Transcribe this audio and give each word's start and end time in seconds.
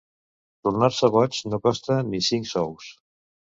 Tornar-se 0.67 1.09
boig 1.17 1.37
no 1.53 1.61
costa 1.67 1.99
ni 2.09 2.25
cinc 2.31 2.53
sous. 2.57 2.91